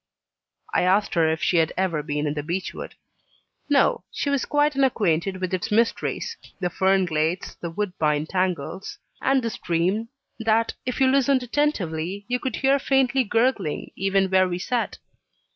I 0.73 0.81
asked 0.81 1.13
her 1.13 1.29
if 1.29 1.43
she 1.43 1.57
had 1.57 1.73
ever 1.77 2.01
been 2.01 2.25
in 2.25 2.33
the 2.33 2.41
beech 2.41 2.73
wood. 2.73 2.95
No; 3.69 4.03
she 4.09 4.31
was 4.31 4.45
quite 4.45 4.75
unacquainted 4.75 5.37
with 5.39 5.53
its 5.53 5.71
mysteries 5.71 6.37
the 6.59 6.71
fern 6.71 7.05
glades, 7.05 7.53
the 7.61 7.69
woodbine 7.69 8.25
tangles, 8.25 8.97
and 9.21 9.43
the 9.43 9.51
stream, 9.51 10.09
that, 10.39 10.73
if 10.87 10.99
you 10.99 11.05
listened 11.07 11.43
attentively, 11.43 12.25
you 12.27 12.39
could 12.39 12.55
hear 12.55 12.79
faintly 12.79 13.23
gurgling 13.23 13.91
even 13.95 14.31
where 14.31 14.49
we 14.49 14.57
sat. 14.57 14.97